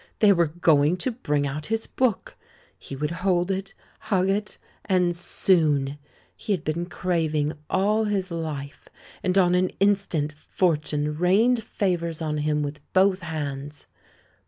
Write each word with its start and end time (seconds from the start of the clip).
They 0.17 0.33
were 0.33 0.47
going 0.47 0.97
to 0.97 1.11
bring 1.11 1.45
out 1.45 1.67
his 1.67 1.85
book. 1.85 2.35
He 2.79 2.95
would 2.95 3.11
hold 3.21 3.51
it— 3.51 3.75
hug 4.09 4.29
it— 4.31 4.57
and 4.85 5.15
"soon"! 5.15 5.99
He 6.35 6.53
had 6.53 6.63
been 6.63 6.87
craving 6.87 7.53
all 7.69 8.05
his 8.05 8.31
life, 8.31 8.87
and 9.21 9.37
on 9.37 9.53
an 9.53 9.69
instant 9.79 10.31
Fortune 10.33 11.19
rained 11.19 11.63
favours 11.63 12.19
on 12.19 12.39
him 12.39 12.63
with 12.63 12.81
both 12.93 13.19
hands. 13.19 13.85